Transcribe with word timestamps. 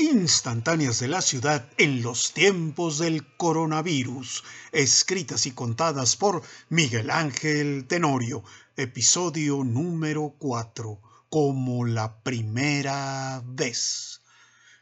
instantáneas 0.00 0.98
de 1.00 1.08
la 1.08 1.20
ciudad 1.20 1.68
en 1.76 2.02
los 2.02 2.32
tiempos 2.32 2.98
del 2.98 3.26
coronavirus, 3.36 4.44
escritas 4.72 5.46
y 5.46 5.52
contadas 5.52 6.16
por 6.16 6.42
Miguel 6.70 7.10
Ángel 7.10 7.86
Tenorio, 7.86 8.42
episodio 8.76 9.62
número 9.62 10.34
4, 10.38 11.00
como 11.28 11.84
la 11.84 12.22
primera 12.22 13.42
vez. 13.44 14.22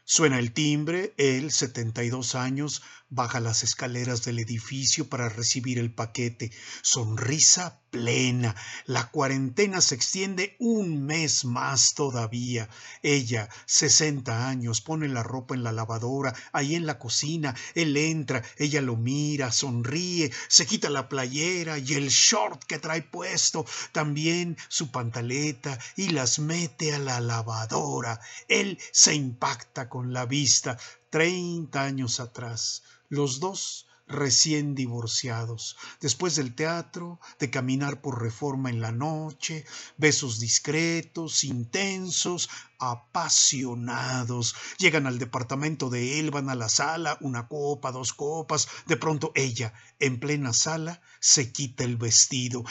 Suena 0.05 0.39
el 0.39 0.53
timbre, 0.53 1.13
él, 1.17 1.51
72 1.51 2.33
años, 2.35 2.81
baja 3.09 3.39
las 3.39 3.61
escaleras 3.61 4.23
del 4.23 4.39
edificio 4.39 5.07
para 5.07 5.29
recibir 5.29 5.77
el 5.77 5.93
paquete. 5.93 6.51
Sonrisa 6.81 7.81
plena. 7.89 8.55
La 8.85 9.09
cuarentena 9.09 9.81
se 9.81 9.95
extiende 9.95 10.55
un 10.59 11.05
mes 11.05 11.45
más 11.45 11.93
todavía. 11.93 12.69
Ella, 13.01 13.49
sesenta 13.65 14.47
años, 14.47 14.81
pone 14.81 15.07
la 15.07 15.23
ropa 15.23 15.55
en 15.55 15.63
la 15.63 15.71
lavadora, 15.71 16.33
ahí 16.53 16.75
en 16.75 16.85
la 16.85 16.99
cocina. 16.99 17.55
Él 17.75 17.95
entra, 17.97 18.43
ella 18.57 18.81
lo 18.81 18.95
mira, 18.95 19.51
sonríe, 19.51 20.31
se 20.47 20.65
quita 20.65 20.89
la 20.89 21.09
playera 21.09 21.77
y 21.77 21.93
el 21.93 22.09
short 22.09 22.63
que 22.63 22.79
trae 22.79 23.01
puesto, 23.01 23.65
también 23.91 24.57
su 24.67 24.91
pantaleta 24.91 25.77
y 25.95 26.09
las 26.09 26.39
mete 26.39 26.93
a 26.93 26.99
la 26.99 27.19
lavadora. 27.19 28.19
Él 28.47 28.79
se 28.91 29.15
impacta 29.15 29.89
con 29.89 30.13
la 30.13 30.25
vista. 30.25 30.77
Treinta 31.09 31.83
años 31.83 32.19
atrás, 32.19 32.83
los 33.09 33.39
dos 33.39 33.87
recién 34.09 34.75
divorciados, 34.75 35.77
después 36.01 36.35
del 36.35 36.55
teatro, 36.55 37.19
de 37.39 37.49
caminar 37.49 38.01
por 38.01 38.21
reforma 38.21 38.69
en 38.69 38.81
la 38.81 38.91
noche, 38.91 39.65
besos 39.97 40.39
discretos, 40.39 41.43
intensos, 41.43 42.49
apasionados. 42.79 44.55
Llegan 44.77 45.05
al 45.05 45.19
departamento 45.19 45.89
de 45.89 46.19
él, 46.19 46.31
van 46.31 46.49
a 46.49 46.55
la 46.55 46.69
sala, 46.69 47.17
una 47.21 47.47
copa, 47.47 47.91
dos 47.91 48.13
copas. 48.13 48.67
De 48.87 48.97
pronto 48.97 49.31
ella, 49.35 49.73
en 49.99 50.19
plena 50.19 50.53
sala, 50.53 51.01
se 51.19 51.51
quita 51.51 51.83
el 51.83 51.97
vestido. 51.97 52.63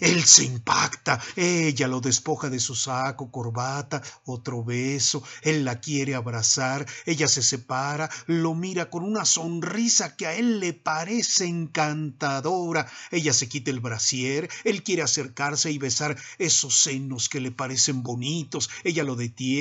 Él 0.00 0.24
se 0.24 0.44
impacta. 0.44 1.20
Ella 1.36 1.86
lo 1.86 2.00
despoja 2.00 2.50
de 2.50 2.58
su 2.58 2.74
saco, 2.74 3.30
corbata, 3.30 4.02
otro 4.24 4.64
beso. 4.64 5.22
Él 5.42 5.64
la 5.64 5.80
quiere 5.80 6.16
abrazar. 6.16 6.84
Ella 7.06 7.28
se 7.28 7.42
separa, 7.42 8.10
lo 8.26 8.54
mira 8.54 8.90
con 8.90 9.04
una 9.04 9.24
sonrisa 9.24 10.16
que 10.16 10.26
a 10.26 10.34
él 10.34 10.58
le 10.58 10.72
parece 10.72 11.46
encantadora. 11.46 12.90
Ella 13.12 13.32
se 13.32 13.48
quita 13.48 13.70
el 13.70 13.80
brasier. 13.80 14.50
Él 14.64 14.82
quiere 14.82 15.02
acercarse 15.02 15.70
y 15.70 15.78
besar 15.78 16.16
esos 16.38 16.82
senos 16.82 17.28
que 17.28 17.40
le 17.40 17.52
parecen 17.52 18.02
bonitos. 18.02 18.68
Ella 18.82 19.04
lo 19.04 19.14
detiene 19.14 19.51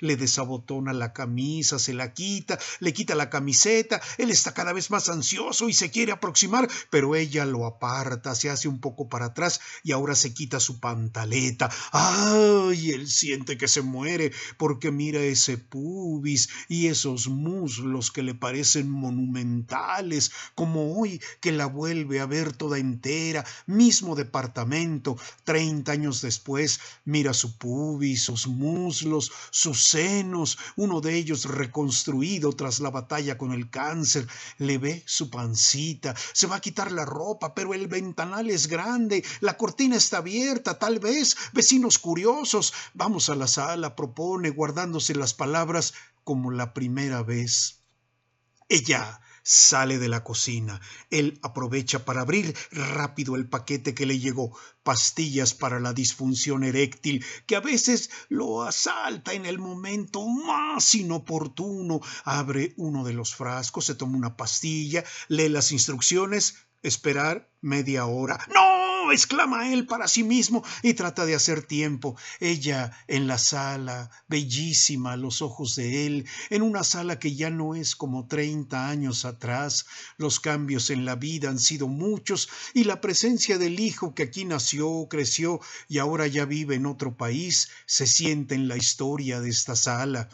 le 0.00 0.16
desabotona 0.16 0.92
la 0.92 1.12
camisa, 1.12 1.78
se 1.78 1.94
la 1.94 2.12
quita, 2.12 2.58
le 2.80 2.92
quita 2.92 3.14
la 3.14 3.30
camiseta, 3.30 4.00
él 4.18 4.30
está 4.30 4.52
cada 4.52 4.72
vez 4.72 4.90
más 4.90 5.08
ansioso 5.08 5.68
y 5.68 5.72
se 5.72 5.90
quiere 5.90 6.12
aproximar, 6.12 6.68
pero 6.90 7.16
ella 7.16 7.44
lo 7.44 7.66
aparta, 7.66 8.34
se 8.34 8.50
hace 8.50 8.68
un 8.68 8.80
poco 8.80 9.08
para 9.08 9.26
atrás 9.26 9.60
y 9.82 9.92
ahora 9.92 10.14
se 10.14 10.34
quita 10.34 10.60
su 10.60 10.80
pantaleta. 10.80 11.70
¡Ay! 11.92 12.90
Él 12.90 13.08
siente 13.08 13.56
que 13.56 13.68
se 13.68 13.82
muere 13.82 14.32
porque 14.56 14.90
mira 14.90 15.20
ese 15.20 15.58
pubis 15.58 16.48
y 16.68 16.86
esos 16.88 17.28
muslos 17.28 18.10
que 18.10 18.22
le 18.22 18.34
parecen 18.34 18.90
monumentales, 18.90 20.30
como 20.54 20.98
hoy 20.98 21.20
que 21.40 21.52
la 21.52 21.66
vuelve 21.66 22.20
a 22.20 22.26
ver 22.26 22.52
toda 22.52 22.78
entera, 22.78 23.44
mismo 23.66 24.14
departamento, 24.14 25.16
treinta 25.44 25.92
años 25.92 26.20
después, 26.20 26.80
mira 27.04 27.32
su 27.32 27.56
pubis, 27.56 28.22
sus 28.22 28.46
muslos, 28.46 29.32
sus 29.50 29.84
senos, 29.84 30.58
uno 30.76 31.00
de 31.00 31.16
ellos 31.16 31.44
reconstruido 31.44 32.52
tras 32.52 32.80
la 32.80 32.90
batalla 32.90 33.38
con 33.38 33.52
el 33.52 33.70
cáncer, 33.70 34.26
le 34.58 34.78
ve 34.78 35.02
su 35.06 35.30
pancita, 35.30 36.14
se 36.32 36.46
va 36.46 36.56
a 36.56 36.60
quitar 36.60 36.92
la 36.92 37.04
ropa, 37.04 37.54
pero 37.54 37.74
el 37.74 37.88
ventanal 37.88 38.50
es 38.50 38.66
grande, 38.66 39.24
la 39.40 39.56
cortina 39.56 39.96
está 39.96 40.18
abierta, 40.18 40.78
tal 40.78 40.98
vez, 40.98 41.36
vecinos 41.52 41.98
curiosos, 41.98 42.72
vamos 42.94 43.28
a 43.28 43.34
la 43.34 43.46
sala, 43.46 43.96
propone, 43.96 44.50
guardándose 44.50 45.14
las 45.14 45.34
palabras 45.34 45.94
como 46.24 46.50
la 46.50 46.74
primera 46.74 47.22
vez. 47.22 47.78
Ella 48.68 49.20
sale 49.48 49.98
de 49.98 50.10
la 50.10 50.22
cocina. 50.22 50.78
Él 51.08 51.40
aprovecha 51.42 52.04
para 52.04 52.20
abrir 52.20 52.54
rápido 52.70 53.34
el 53.34 53.48
paquete 53.48 53.94
que 53.94 54.04
le 54.04 54.18
llegó, 54.18 54.54
pastillas 54.82 55.54
para 55.54 55.80
la 55.80 55.94
disfunción 55.94 56.64
eréctil, 56.64 57.24
que 57.46 57.56
a 57.56 57.60
veces 57.60 58.10
lo 58.28 58.62
asalta 58.62 59.32
en 59.32 59.46
el 59.46 59.58
momento 59.58 60.26
más 60.26 60.94
inoportuno. 60.94 62.00
Abre 62.24 62.74
uno 62.76 63.04
de 63.04 63.14
los 63.14 63.34
frascos, 63.34 63.86
se 63.86 63.94
toma 63.94 64.18
una 64.18 64.36
pastilla, 64.36 65.02
lee 65.28 65.48
las 65.48 65.72
instrucciones, 65.72 66.56
esperar 66.82 67.50
media 67.62 68.04
hora. 68.04 68.38
¡No! 68.52 68.67
Exclama 69.12 69.72
él 69.72 69.86
para 69.86 70.08
sí 70.08 70.22
mismo 70.22 70.64
y 70.82 70.94
trata 70.94 71.26
de 71.26 71.34
hacer 71.34 71.62
tiempo. 71.62 72.16
Ella 72.40 72.92
en 73.06 73.26
la 73.26 73.38
sala, 73.38 74.10
bellísima 74.28 75.16
los 75.16 75.42
ojos 75.42 75.76
de 75.76 76.06
él, 76.06 76.26
en 76.50 76.62
una 76.62 76.84
sala 76.84 77.18
que 77.18 77.34
ya 77.34 77.50
no 77.50 77.74
es 77.74 77.96
como 77.96 78.26
treinta 78.26 78.88
años 78.88 79.24
atrás. 79.24 79.86
Los 80.16 80.40
cambios 80.40 80.90
en 80.90 81.04
la 81.04 81.16
vida 81.16 81.48
han 81.48 81.58
sido 81.58 81.88
muchos 81.88 82.48
y 82.74 82.84
la 82.84 83.00
presencia 83.00 83.58
del 83.58 83.80
hijo 83.80 84.14
que 84.14 84.24
aquí 84.24 84.44
nació, 84.44 85.06
creció 85.08 85.60
y 85.88 85.98
ahora 85.98 86.26
ya 86.26 86.44
vive 86.44 86.74
en 86.74 86.86
otro 86.86 87.16
país 87.16 87.68
se 87.86 88.06
siente 88.06 88.54
en 88.54 88.68
la 88.68 88.76
historia 88.76 89.40
de 89.40 89.50
esta 89.50 89.76
sala. 89.76 90.28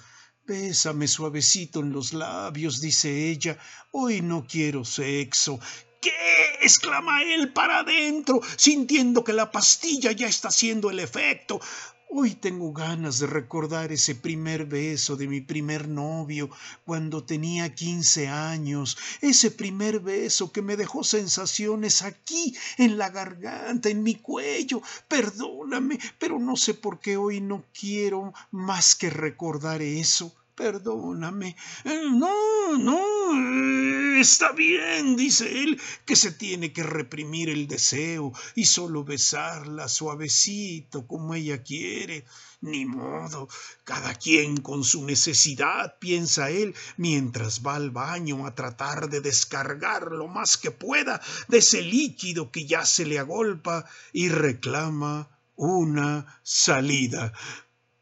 Bésame 0.47 1.09
suavecito 1.09 1.81
en 1.81 1.93
los 1.93 2.13
labios, 2.13 2.81
dice 2.81 3.31
ella. 3.31 3.57
Hoy 3.93 4.21
no 4.21 4.47
quiero 4.47 4.85
sexo. 4.85 5.59
¿Qué? 6.05 6.13
exclama 6.61 7.23
él 7.23 7.51
para 7.55 7.79
adentro, 7.79 8.43
sintiendo 8.57 9.25
que 9.25 9.33
la 9.33 9.51
pastilla 9.51 10.13
ya 10.13 10.27
está 10.27 10.49
haciendo 10.49 10.91
el 10.91 11.01
efecto. 11.01 11.63
Hoy 12.11 12.35
tengo 12.35 12.75
ganas 12.75 13.21
de 13.21 13.27
recordar 13.27 13.91
ese 13.91 14.15
primer 14.15 14.67
beso 14.67 15.17
de 15.17 15.27
mi 15.27 15.41
primer 15.41 15.89
novio 15.89 16.51
cuando 16.85 17.25
tenía 17.25 17.75
quince 17.75 18.29
años, 18.29 18.99
ese 19.23 19.51
primer 19.51 20.01
beso 20.01 20.53
que 20.53 20.61
me 20.61 20.77
dejó 20.77 21.05
sensaciones 21.05 22.03
aquí, 22.03 22.55
en 22.77 22.99
la 22.99 23.09
garganta, 23.09 23.89
en 23.89 24.03
mi 24.03 24.17
cuello. 24.17 24.83
Perdóname, 25.09 25.99
pero 26.19 26.39
no 26.39 26.55
sé 26.57 26.75
por 26.75 27.01
qué 27.01 27.17
hoy 27.17 27.41
no 27.41 27.65
quiero 27.73 28.35
más 28.51 28.95
que 28.95 29.09
recordar 29.09 29.81
eso. 29.81 30.37
Perdóname. 30.55 31.57
No, 31.85 32.79
no. 32.79 34.21
Está 34.21 34.53
bien, 34.53 35.17
dice 35.17 35.63
él, 35.63 35.81
que 36.05 36.15
se 36.15 36.31
tiene 36.31 36.73
que 36.73 36.85
reprimir 36.85 37.51
el 37.51 37.67
deseo 37.67 38.33
y 38.55 38.65
solo 38.65 39.03
besarla 39.03 39.89
suavecito 39.89 41.09
como 41.09 41.35
ella 41.35 41.63
quiere. 41.65 42.25
Ni 42.61 42.87
modo, 42.87 43.49
cada 43.83 44.15
quien 44.15 44.59
con 44.59 44.85
su 44.85 45.05
necesidad, 45.05 45.99
piensa 45.99 46.51
él, 46.51 46.75
mientras 46.97 47.67
va 47.67 47.75
al 47.75 47.91
baño 47.91 48.47
a 48.47 48.55
tratar 48.55 49.11
de 49.11 49.21
descargar 49.21 50.13
lo 50.13 50.29
más 50.29 50.57
que 50.57 50.71
pueda 50.71 51.21
de 51.49 51.59
ese 51.59 51.83
líquido 51.83 52.53
que 52.53 52.65
ya 52.65 52.87
se 52.87 53.05
le 53.05 53.19
agolpa 53.19 53.87
y 54.13 54.29
reclama 54.29 55.29
una 55.57 56.41
salida. 56.45 57.33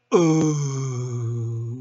Oh. 0.09 1.72